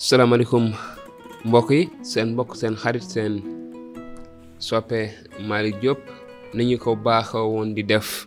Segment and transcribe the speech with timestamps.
[0.00, 0.64] salaamaaleykum
[1.48, 3.42] mbokk yi seen mbokk seen xarit seen
[4.58, 5.00] soppe
[5.48, 5.98] malik Diop
[6.54, 6.94] ni ko
[7.74, 8.26] di def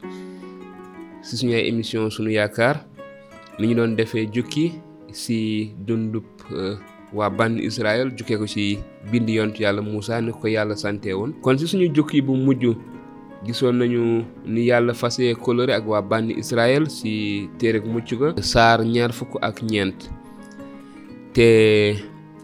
[1.23, 2.83] si suñu ay émission suñu yaakaar
[3.57, 3.95] ni ñu doon
[4.33, 4.73] jukki
[5.13, 6.75] si dundub wa euh,
[7.13, 8.77] waa ban Israël jukkee ko si
[9.09, 12.65] bind yont yàlla Moussa ni ko yàlla sante woon kon si suñu jukki bu mujj
[13.45, 18.83] gisoon nañu ni yàlla fasee coloré ak waa ban Israël si téerek mucc ga saar
[18.83, 20.11] ñaar fukk ak ñeent
[21.33, 21.95] te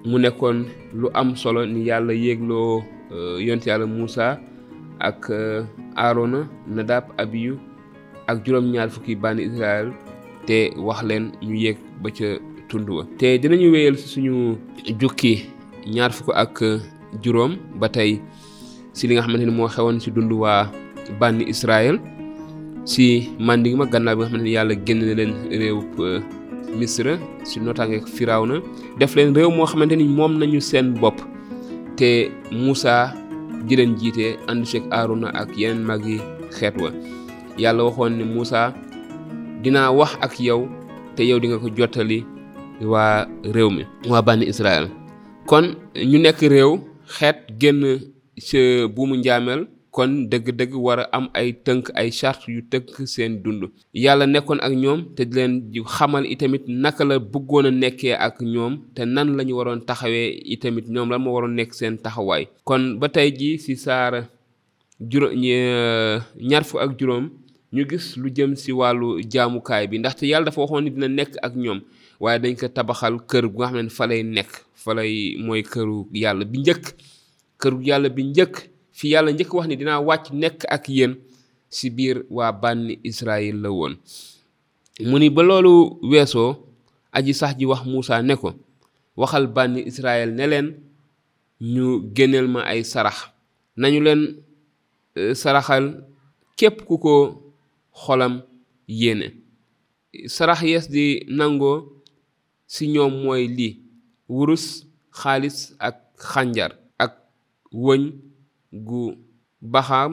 [0.08, 0.66] mu nekkoon
[0.96, 2.14] lu am solo ni yàlla
[2.50, 4.40] lo euh, yont yàlla Moussa
[5.00, 5.64] ak euh,
[5.96, 7.60] Arona Nadab Abiyu
[8.28, 9.92] ak juróom ñaar fukki bànni Israël
[10.48, 12.40] te wax leen ñu yéeg ba ca
[12.70, 14.56] tund wa te dinañu wéyal si suñu
[15.02, 15.46] jukki
[15.92, 16.80] ñaar fukk ak euh,
[17.24, 18.22] juróom ba tey
[18.94, 20.72] si li nga xamante ni moo xewoon si dund waa
[21.48, 22.00] Israël
[22.86, 26.32] si mandi ma gannaaw bi nga xamante ni yàlla génn
[26.76, 27.16] misra
[27.48, 28.60] ci notange firawna
[29.00, 31.16] def len rew mo xamanteni ni nañu sen bop
[31.96, 33.14] te musa
[33.68, 36.20] di len jité and ci Aruna ak yeneen magi
[37.58, 38.74] yi wa ni musa
[39.64, 40.68] dina wax ak yow
[41.16, 42.26] te yow di nga ko jotali
[42.82, 44.90] wa rew mi wa bani Israël
[45.46, 48.00] kon ñu nek rew xet genn
[48.38, 53.64] ci buumu njamel kon dëgg-dëgg wara am ay tënk ay charte yu tënk seen dund
[54.04, 55.56] yàlla nekkoon ak ñoom te di leen
[55.96, 59.82] xamal itamit naka la bëggoon a nekkee ak ñoom te nan la ñu waroon
[60.54, 64.14] itamit ñoom lan moo waroon nekk seen taxawaay kon ba tey ji si sar
[65.10, 67.26] juróom euh, ñaar fu ak juróom
[67.76, 71.34] ñu gis lu jëm si wàllu jaamukaay bi ndaxte yàlla dafa waxoon ni dina nekk
[71.46, 71.80] ak ñoom
[72.24, 73.82] waaye dañ ko tabaxal kër bu nga
[74.22, 74.52] nekk
[74.84, 76.60] këru bi
[77.60, 78.24] këru bi
[78.98, 81.14] fi yàlla njëkk wax ni dinaa wàcc nekk ak yéen
[81.76, 83.94] si biir waa bànni israel la woon
[85.10, 85.74] mu ni ba loolu
[86.12, 86.52] weesoo
[87.18, 88.50] aji sax ji wax muusa ne ko
[89.20, 90.68] waxal bànni israel ne leen
[91.74, 93.18] ñu génneel ma ay sarax
[93.80, 94.22] nañu leen
[95.20, 95.86] e, saraxal
[96.58, 97.14] képp ku ko
[98.02, 98.34] xolam
[99.00, 99.28] yéene
[100.36, 101.06] sarax yes di
[101.38, 101.72] nango
[102.74, 103.74] si ñoom mooy lii
[104.34, 104.66] wurus
[105.20, 105.58] xaalis
[105.88, 105.96] ak
[106.32, 106.72] xànjar
[107.04, 107.12] ak
[107.86, 108.04] wëñ
[108.86, 109.02] gu
[109.72, 110.12] baxaam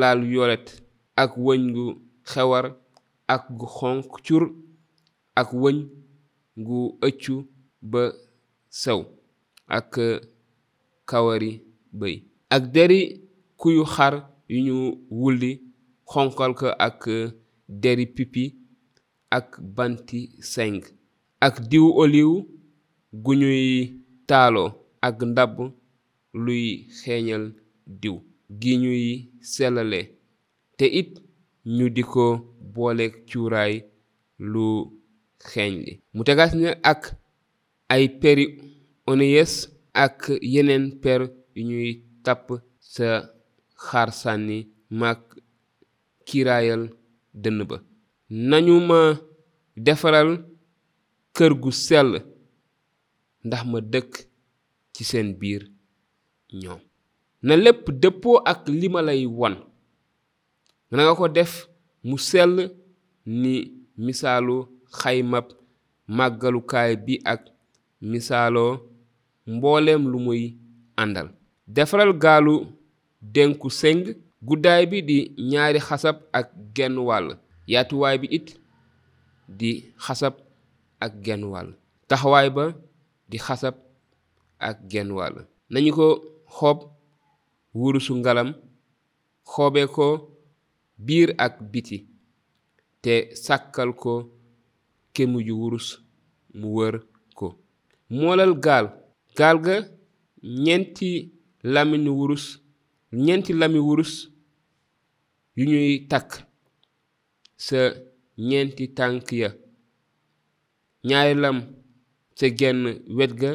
[0.00, 0.66] laal yolet
[1.22, 1.84] ak wëñ gu
[2.30, 2.64] xewar
[3.34, 4.44] ak gu xonq cur
[5.40, 5.76] ak wëñ
[6.66, 7.34] gu ëccu
[7.90, 8.02] ba
[8.82, 9.00] sew
[9.78, 10.20] ak euh,
[11.08, 11.52] kawari
[11.98, 12.16] bëy
[12.54, 13.00] ak deri
[13.60, 14.14] kuyu xar
[14.52, 14.76] yu ñu
[15.20, 15.50] wulli
[16.10, 17.32] xonqal ko ak euh,
[17.82, 18.44] deri pipi
[19.38, 20.20] ak banti
[20.52, 20.76] seng
[21.46, 22.30] ak diw oliw
[23.24, 23.64] gu ñuy
[24.28, 24.68] taaloo
[25.06, 25.54] ak ndab
[26.38, 27.44] luy xeeñal
[28.00, 28.16] diw
[28.60, 29.04] gi ñuy
[29.52, 30.00] sellale
[30.78, 31.10] te it
[31.76, 32.24] ñu di ko
[32.74, 33.74] booleek cuuraay
[34.52, 34.64] lu
[35.50, 37.02] xeeñ li mu tegaat ne ak
[37.94, 38.44] ay peri
[39.10, 39.52] onies
[40.04, 40.18] ak
[40.52, 41.20] yeneen per
[41.56, 41.90] yu ñuy
[42.24, 42.46] tàpp
[42.92, 43.08] sa
[43.86, 44.58] xaar sànni
[44.98, 45.20] maag
[46.26, 46.82] kiiraayal
[47.42, 47.76] dënn ba
[48.50, 49.00] nañu ma
[49.86, 50.30] defaral
[51.36, 52.10] kër gu sell
[53.46, 54.12] ndax ma dëkk
[54.94, 55.62] ci seen biir
[56.60, 56.80] ñoom
[57.46, 59.54] na lépp dëppoo ak li ma lay won
[60.92, 61.52] na nga ko def
[62.08, 62.54] mu sell
[63.42, 63.54] ni
[64.04, 64.56] misaalu
[65.00, 65.46] xaymab
[66.16, 67.40] màggalukaay bi ak
[68.10, 68.72] misaaloo
[69.54, 70.42] mbooleem lu muy
[71.02, 71.28] àndal
[71.76, 72.54] defaral gaalu
[73.34, 73.98] denku seng
[74.46, 75.16] guddaay bi di
[75.50, 77.28] ñaari xasab ak genn wàll
[77.72, 78.46] yaatuwaay bi it
[79.58, 79.70] di
[80.04, 80.34] xasab
[81.04, 81.68] ak genn wàll
[82.08, 82.64] taxawaay ba
[83.30, 83.74] di xasab
[84.68, 85.34] ak genn wàll
[85.72, 86.06] nañu ko
[86.56, 86.78] xob
[87.80, 88.50] wurusu ngalam
[89.50, 90.06] xoobe ko
[91.06, 91.98] biir ak biti
[93.04, 93.14] te
[93.44, 94.12] sakkal ko
[95.44, 95.86] ju wurus
[96.58, 96.94] mu wër
[97.38, 97.46] ko
[98.16, 98.86] moolal gaal
[99.38, 99.76] gaal ga
[100.64, 101.10] ñeenti
[101.74, 102.44] lamin wurus
[103.26, 104.12] nyenti lami wurus
[105.56, 106.30] yu ñuy takk
[107.66, 107.80] sa
[108.48, 109.50] ñeenti tànk ya
[111.08, 111.58] ñaari lam
[112.38, 112.80] ca genn
[113.16, 113.50] wet ga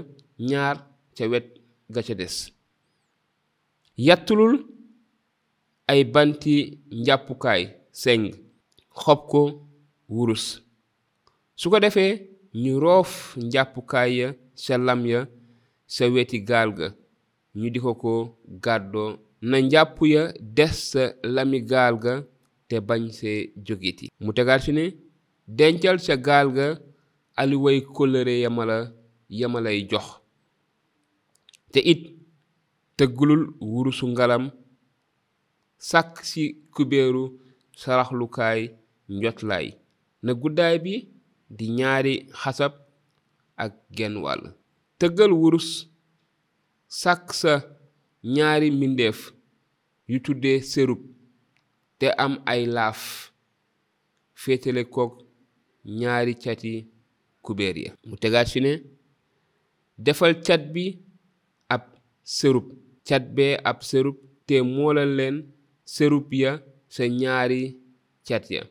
[0.50, 0.78] ñaar
[1.16, 1.48] ca wet
[1.94, 2.36] ga ca des
[4.06, 4.60] yattulul
[5.92, 6.56] ay banti
[7.00, 7.62] njàppukaay
[8.02, 8.24] seng
[9.00, 9.20] xob
[10.14, 10.46] wurus
[11.60, 12.14] su ko defee
[12.62, 13.12] ñu roof
[13.48, 14.28] njàppukaay ya
[14.64, 15.20] sa lam ya
[15.94, 16.70] sa weti gaal
[17.60, 18.14] ñu di ko ko
[19.50, 20.24] na njàpp ya
[20.58, 21.04] des sa
[21.36, 22.14] lami gaal ga
[22.68, 23.32] te bañ se
[23.66, 24.86] jógiti mu tegaat fi ne
[25.58, 26.68] dencal sa gaal ga
[27.42, 27.78] aliway
[28.44, 28.78] yamala
[29.40, 30.06] yamalay jox
[31.74, 32.02] te it
[32.98, 33.42] tëgglul
[33.72, 34.46] wurusu ngalam
[35.90, 37.24] sàkk ci kubéeru
[37.82, 38.62] saraxlukaay
[39.16, 39.68] njotlaay
[40.24, 40.94] na guddaay bi
[41.58, 42.74] di ñaari xasab
[43.64, 44.44] ak genn wàll
[45.00, 45.70] tëggal wurus
[47.00, 47.54] sàkk sa
[48.36, 49.20] ñaari mbindeef
[50.12, 51.02] yu tuddee sërub
[52.00, 53.02] te am ay laaf
[54.42, 55.12] féetale koog
[56.00, 56.72] ñaari cati
[57.46, 58.72] kubéer ya mu tegaat ci ne
[60.06, 60.84] defal cat bi
[61.76, 61.84] ab
[62.40, 62.68] sërub
[63.10, 64.16] cat bee ab sërub
[64.48, 65.38] te moolal leen
[65.96, 66.52] sërub ya
[66.96, 67.64] sa ñaari
[68.28, 68.62] cat ya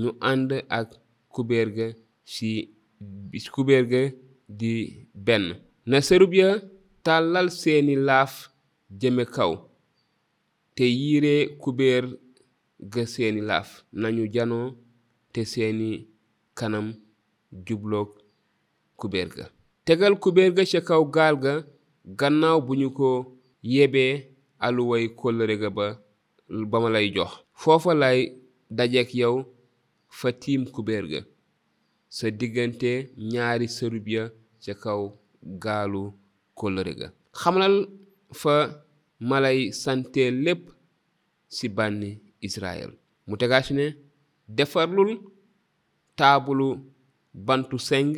[0.00, 0.48] ñu ànd
[0.78, 0.88] ak
[1.34, 1.88] kubéer ga
[2.32, 2.50] ci
[3.54, 4.02] kubéer ga
[4.60, 4.72] di
[5.26, 5.46] benn
[5.90, 6.48] na sërub ya
[7.04, 8.32] tàllal seeni laaf
[9.00, 9.52] jëme kaw
[10.76, 12.04] te yiire kubéer
[12.92, 13.68] ga seeni laaf
[14.00, 14.66] nañu janoo
[15.32, 15.90] te seeni
[16.58, 16.86] kanam
[17.66, 18.08] jubloog
[19.00, 19.44] kubéer ga
[19.86, 21.54] tegal kubéer ga ca kaw gaal ga
[22.20, 23.08] gannaaw bu ñu ko
[23.62, 24.26] yebee
[24.64, 25.86] aluway kóllëre ga ba
[26.70, 28.18] ba ma lay jox foofa lay
[28.76, 29.36] dajeek yow
[30.18, 31.20] fa tiim kubéer ga
[32.16, 32.90] sa diggante
[33.32, 34.22] ñaari sërub ya
[34.64, 35.02] ca kaw
[35.64, 36.02] gaalu
[36.58, 37.08] kóllëre ga
[37.40, 37.76] xamalal
[38.40, 38.54] fa
[39.28, 40.62] ma lay sante lépp
[41.54, 42.10] ci bànni
[42.48, 42.90] Israël
[43.26, 43.86] mu tegaat ci ne
[44.56, 45.12] defarlul
[46.18, 46.68] taabulu
[47.46, 48.10] bantu seng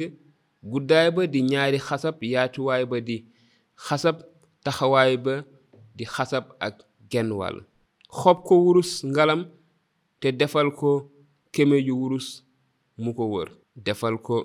[0.71, 3.17] guddaay ba di ñaari xasab yaatuwaay ba di
[3.87, 4.17] xasab
[4.65, 5.35] taxawaay ba
[5.97, 6.75] di xasab ak
[7.11, 7.57] genn wàll
[8.21, 9.41] xob ko wurus ngalam
[10.21, 10.91] te defal ko
[11.55, 12.29] kéme ju wurus
[13.03, 13.49] mu ko wër
[13.87, 14.37] defal ko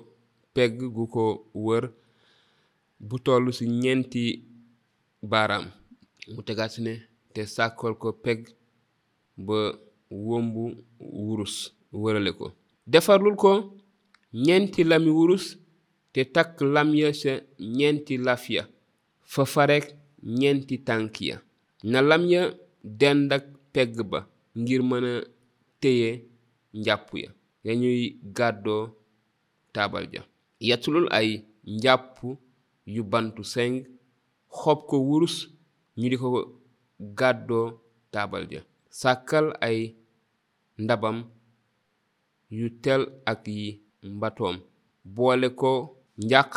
[0.54, 1.24] pegg gu ko
[1.66, 1.84] wër
[3.08, 4.24] bu toll ci ñeenti
[5.30, 5.66] baaraam
[6.34, 6.94] mu tegaat ci ne
[7.34, 8.40] te sàkkal ko pegg
[9.46, 9.56] ba
[10.26, 10.62] wombu
[11.26, 11.54] wurus
[12.02, 12.46] wërale ko
[12.92, 13.50] defarlul ko
[14.44, 15.44] ñeenti lami wurus
[16.12, 17.32] te takk lam ya ca
[17.78, 18.62] ñeenti laf ya
[19.32, 19.42] fa
[20.38, 21.36] ñeenti tànk ya
[21.90, 22.42] na lam ya
[23.00, 24.18] dend ak pegg ba
[24.60, 25.14] ngir mën a
[25.80, 26.10] téye
[26.80, 27.06] njàpp
[27.66, 28.00] ya ñuy
[28.36, 28.82] gàddoo
[29.74, 30.20] taabal ja
[30.68, 31.28] yatulul ay
[31.76, 32.12] njàpp
[32.94, 33.74] yu bantu seng
[34.58, 35.36] xob ko wurus
[35.98, 36.28] ñu di ko
[37.18, 37.66] gàddoo
[38.12, 38.60] taabal ja
[39.00, 39.78] sàkkal ay
[40.82, 41.18] ndabam
[42.58, 43.02] yu tel
[43.32, 43.66] ak yi
[44.16, 44.56] mbatoom
[45.14, 45.70] boole ko
[46.24, 46.52] njàq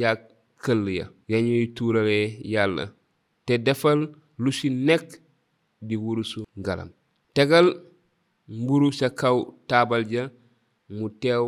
[0.00, 0.20] yaag
[0.64, 2.84] këll ya ya ñuy tuuralee yàlla
[3.46, 4.00] te defal
[4.42, 5.08] lu ci nekk
[5.88, 6.90] di wurusu ngalam
[7.36, 7.66] tegal
[8.60, 9.36] mburu sa kaw
[9.68, 10.22] taabal ja
[10.96, 11.46] mu teew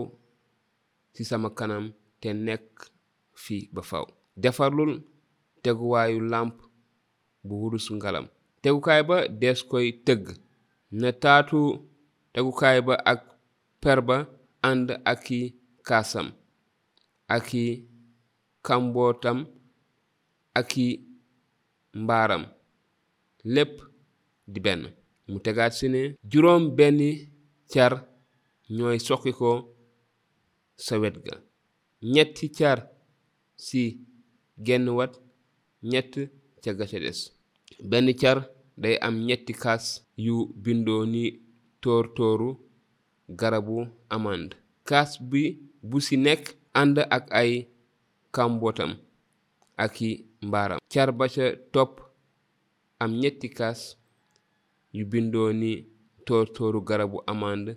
[1.14, 1.84] ci sama kanam
[2.20, 2.66] te nekk
[3.42, 4.04] fi ba faw
[4.42, 4.92] defarlul
[5.62, 6.56] teguwaayu làmp
[7.46, 8.26] bu wurusu ngalam
[8.62, 10.24] tegukaay ba dees koy tëgg
[11.00, 11.60] na taatu
[12.34, 13.20] tegukaay ba ak
[13.82, 14.16] per ba
[14.70, 15.40] ànd aki
[15.88, 16.26] kaasam
[17.36, 17.64] aki
[18.62, 19.46] kambootam tam
[20.54, 20.86] aki
[22.02, 22.44] mbaaram
[23.54, 23.74] lépp
[24.52, 24.82] di benn
[25.28, 27.10] mu tegaat si ne juróom benni
[27.72, 27.92] car
[28.76, 29.50] ñooy soqi ko
[30.84, 31.36] sa wet ga
[32.12, 32.80] ñetti car
[33.66, 33.82] si
[34.66, 35.12] genn wat
[35.90, 36.12] ñett
[36.62, 37.18] ca ga des
[37.90, 38.38] benn car
[38.82, 39.84] day am ñetti kaas
[40.24, 41.24] yu bindoo ni
[41.82, 42.48] tóor tóoru
[43.38, 43.76] garabu
[44.14, 44.54] amande
[44.88, 45.42] kaas bi
[45.88, 46.42] bu si nekk
[46.80, 47.52] ànd ak ay
[48.32, 48.92] kambotam
[49.84, 50.08] Aki
[50.42, 51.92] mbaram mbaaram car ba ca topp
[53.02, 53.80] am ñetti kaas
[54.96, 55.70] yu bindoo ni
[56.26, 57.72] toortooru garabu amande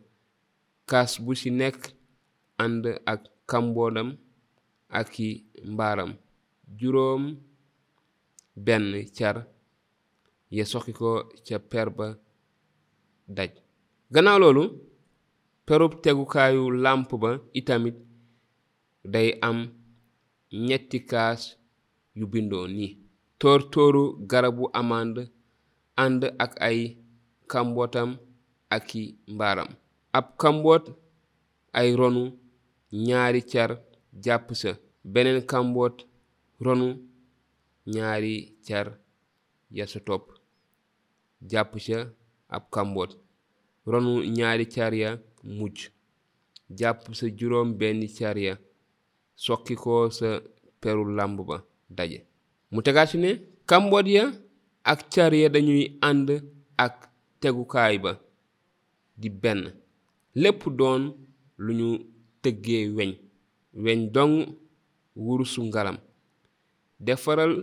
[0.90, 1.82] kaas bu ci nekk
[2.64, 4.10] ànd ak kambodam
[5.00, 5.28] aki
[5.74, 6.12] mbaram
[6.78, 7.24] juróom
[8.66, 9.38] benn car
[10.56, 11.10] ya soxi ko
[11.48, 12.08] ca per ba
[13.36, 13.52] daj
[14.14, 14.64] gannaaw loolu
[15.66, 17.96] perub tegukaayu làmp ba itamit
[19.14, 19.60] day am
[20.68, 21.42] ñetti kaas
[22.18, 22.92] yu bindoo nii
[23.40, 25.22] tóortóoru garabu amande
[26.04, 26.80] ànd ak ay
[27.52, 28.10] kambootam
[28.76, 29.02] aki
[29.34, 29.70] mbaram mbaaram
[30.18, 30.86] ab kamboot
[31.80, 32.24] ay ronu
[33.06, 33.72] ñaari car
[34.24, 34.72] jàpp sa
[35.14, 35.96] beneen kamboot
[36.66, 36.88] ronu
[37.94, 38.34] ñaari
[38.68, 38.88] car
[39.78, 40.24] ya sa topp
[41.50, 41.98] jàpp sa
[42.56, 43.12] ab kamboot
[43.92, 45.10] ronu ñaari car ya
[45.58, 45.78] mujj
[46.80, 48.54] jàpp sa juróom benn car ya
[49.44, 50.28] sokki ko sa
[50.82, 51.56] peru làmb ba
[51.98, 52.18] daje
[52.72, 53.32] mu tegaat ci ne
[53.70, 54.24] Cambodia
[54.92, 56.28] ak cariya dañuy ànd
[56.86, 56.96] ak
[57.42, 58.12] tegukaay ba
[59.22, 59.62] di benn
[60.42, 61.02] lépp doon
[61.64, 61.90] lu ñu
[62.44, 63.12] tëggee weñ
[63.84, 64.36] weñ dong
[65.24, 65.98] wurusu ngalam
[67.08, 67.54] defaral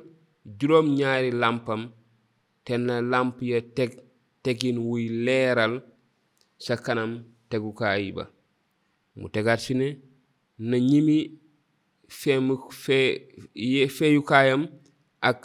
[0.58, 1.82] juróom ñaari làmpam
[2.64, 3.90] te na làmp ya teg
[4.44, 5.72] tegin wuy leeral
[6.64, 7.12] sa kanam
[7.50, 8.24] tegukaay ba
[9.18, 9.88] mu tegaat ci ne
[10.70, 11.16] na ñimi
[12.12, 13.08] feemu fee
[13.96, 14.62] feeyukaayam
[15.30, 15.40] ak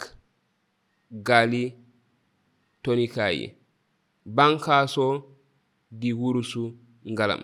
[1.28, 1.62] gaali
[2.82, 3.48] tonikaay yi
[4.36, 5.14] bànqaasoo
[6.00, 6.62] di wurusu
[7.12, 7.42] ngalam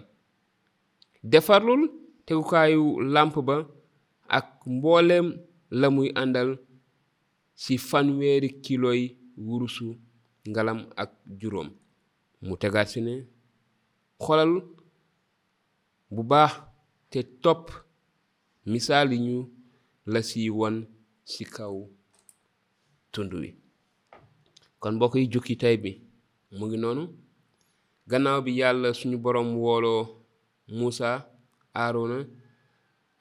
[1.30, 1.82] defarlul
[2.26, 3.56] tegukaayu làmp ba
[4.38, 5.26] ak mbooleem
[5.80, 6.50] la muy àndal
[7.60, 9.00] ci fanweeri kiloy
[9.48, 9.86] wurusu
[10.50, 11.68] ngalam ak juróom
[12.46, 13.12] mu tegaat si ne
[14.22, 14.52] xolal
[16.14, 16.52] bu baax
[17.10, 17.64] te topp
[18.72, 19.38] misaal yi ñu
[20.12, 20.76] la si won
[21.30, 21.76] ci kaw
[23.12, 23.48] tund wi
[24.80, 25.92] kon mbokk yi jukki tey bi
[26.56, 27.04] mu ngi noonu
[28.10, 30.02] gannaaw bi yàlla suñu borom wooloo
[30.76, 31.10] Muusa
[31.80, 32.18] Aarona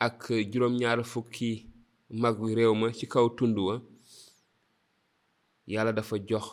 [0.06, 0.22] ak
[0.52, 1.50] juróom-ñaar fukki
[2.22, 3.76] mag wi réew ma ci kaw tund wa
[5.74, 6.46] yàlla dafa jox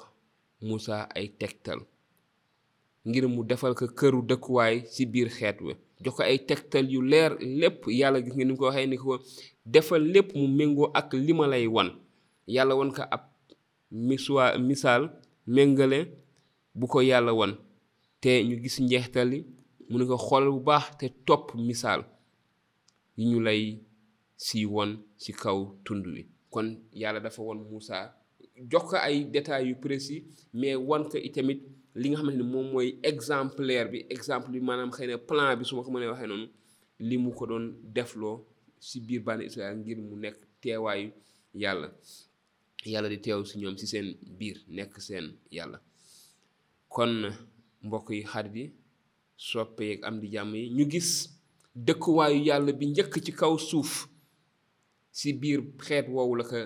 [0.67, 1.81] Muusa ay tegtal
[3.09, 7.01] ngir mu defal ko këru dëkkuwaay ci biir xeet wi jox ko ay tegtal yu
[7.11, 9.13] leer lépp yàlla gis nga ni ko waxee ni ko
[9.75, 11.89] defal lépp mu méngoo ak li ma lay wan
[12.55, 13.25] yàlla wan ko ab
[14.09, 15.03] miswa misaal
[15.55, 15.99] méngale
[16.79, 17.53] bu ko yàlla wan
[18.23, 19.39] te ñu gis njeextali
[19.91, 22.01] mu ne ko xol bu baax te topp misaal
[23.17, 23.61] yi ñu lay
[24.45, 24.91] si won
[25.23, 26.69] ci kaw tund wi kon
[27.01, 27.99] yàlla dafa won Moussa
[28.69, 31.63] jox ko ay détails yu précis mais wan ko itamit
[31.95, 35.65] li nga xamante ni moom mooy exemplaire bi exemple bi maanaam xëy na plan bi
[35.65, 36.47] su ma ko mënee waxee noonu
[36.99, 38.47] li mu ko doon defloo
[38.79, 41.13] si biir bànn Israël ngir mu nekk teewaayu
[41.55, 41.89] yàlla
[42.85, 44.07] yàlla di teew si ñoom si seen
[44.39, 45.79] biir nekk seen yàlla
[46.89, 47.33] kon
[47.83, 48.67] mbokk yi xarit yi
[49.37, 51.11] soppe am di jàmm yi ñu gis
[51.75, 54.09] dëkkuwaayu yàlla bi njëkk ci kaw suuf
[55.11, 56.59] si biir xeet woowu la ko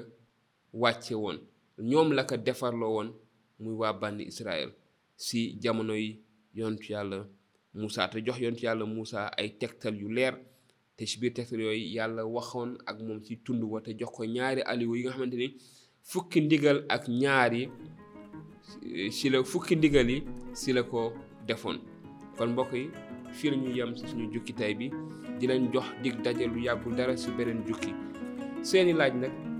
[0.75, 1.39] wàcce woon
[1.78, 3.12] ñoom la ko defarloo woon
[3.59, 4.71] muy waa bandi israel
[5.16, 6.09] si jamono yi
[6.59, 7.26] yontu yàlla
[7.75, 10.35] Moussa te jox yontu yàlla Moussa ay tegtal yu leer
[10.97, 14.25] te si biir tegtal yooyu yàlla waxoon ak moom si tund wa te jox ko
[14.25, 15.57] ñaari aliwo yi nga xamante
[16.11, 17.62] fukki ndigal ak ñaari
[19.16, 20.19] si la fukki ndigal yi
[20.61, 21.00] si la ko
[21.49, 21.78] defoon
[22.38, 22.85] kon mbokk yi
[23.37, 24.87] fii la ñu yam si suñu jukki tey bi
[25.40, 26.45] di jox dig daje
[26.97, 27.90] dara si beneen jukki
[28.69, 29.53] seeni laaj nag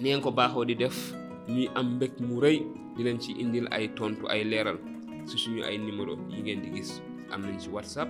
[0.00, 1.14] ni ko baaxoo di def
[1.48, 2.58] ñuy am mbég mu rëy
[2.96, 4.76] di leen ci indil ay tontu ay leeral
[5.24, 7.00] su suñu ay numéro yi ngeen di gis
[7.32, 8.08] am nañ ci whatsapp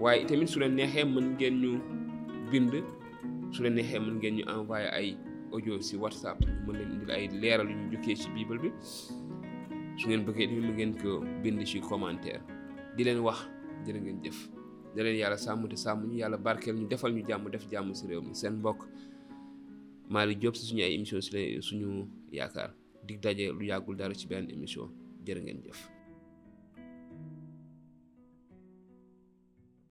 [0.00, 1.70] waaye tamit su leen neexee mën ngeen ñu
[2.50, 2.74] bind
[3.54, 5.16] su leen neexee mën ngeen ñu envoyé ay
[5.52, 8.68] audio si whatsapp mën leen indil ay leeral yu ñu jukkee ci bible bi
[10.00, 12.42] su ngeen bëggee tamit mën ngeen ko bind ci commentaire
[12.96, 13.38] di leen wax
[13.86, 14.38] jërë ngeen jëf
[14.96, 17.94] da leen yàlla sàmm te sàmm ñu yàlla barkeel ñu defal ñu jàmm def jàmm
[17.94, 18.82] si réew mi seen mbokk
[20.10, 21.86] Malick Diop si suñu ay émission si la suñu
[22.36, 22.70] yaakaar
[23.06, 24.86] di daje lu yàggul dara ci benn émission
[25.24, 25.99] jër ngeen jëf